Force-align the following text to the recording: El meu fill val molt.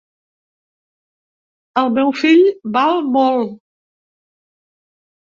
El 1.81 1.91
meu 1.97 2.09
fill 2.19 2.41
val 2.77 3.03
molt. 3.17 3.53